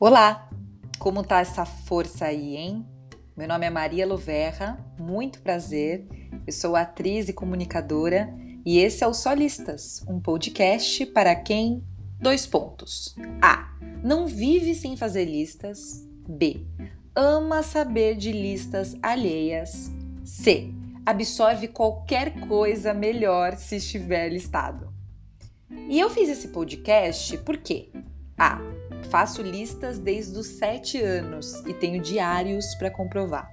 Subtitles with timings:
[0.00, 0.48] Olá!
[1.00, 2.86] Como tá essa força aí, hein?
[3.36, 6.06] Meu nome é Maria Loverra, muito prazer.
[6.46, 8.32] Eu sou atriz e comunicadora
[8.64, 11.82] e esse é o Solistas, um podcast para quem
[12.20, 13.16] dois pontos.
[13.42, 13.76] A.
[14.00, 16.08] Não vive sem fazer listas.
[16.28, 16.64] B.
[17.12, 19.90] Ama saber de listas alheias.
[20.24, 20.72] C.
[21.04, 24.94] Absorve qualquer coisa melhor se estiver listado.
[25.88, 27.90] E eu fiz esse podcast por quê?
[28.38, 28.60] A
[29.10, 33.50] Faço listas desde os 7 anos e tenho diários para comprovar.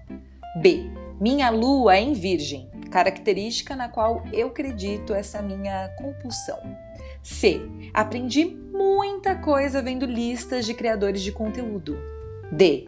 [0.61, 0.89] B.
[1.19, 6.59] Minha lua é em Virgem, característica na qual eu acredito essa minha compulsão.
[7.23, 7.61] C.
[7.93, 11.97] Aprendi muita coisa vendo listas de criadores de conteúdo.
[12.51, 12.85] D.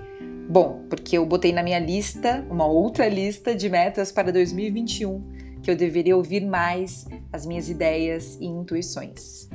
[0.50, 5.72] Bom, porque eu botei na minha lista uma outra lista de metas para 2021 que
[5.72, 9.50] eu deveria ouvir mais as minhas ideias e intuições.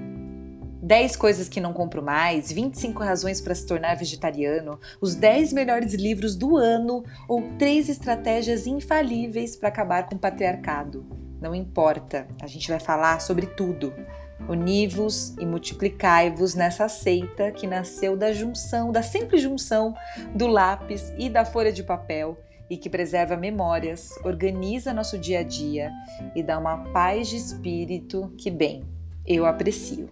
[0.82, 5.94] 10 coisas que não compro mais, 25 razões para se tornar vegetariano, os 10 melhores
[5.94, 11.06] livros do ano ou 3 estratégias infalíveis para acabar com o patriarcado.
[11.40, 13.94] Não importa, a gente vai falar sobre tudo.
[14.48, 19.94] Univos e multiplicai-vos nessa seita que nasceu da junção, da simples junção
[20.34, 22.36] do lápis e da folha de papel
[22.68, 25.92] e que preserva memórias, organiza nosso dia a dia
[26.34, 28.82] e dá uma paz de espírito que, bem,
[29.24, 30.08] eu aprecio.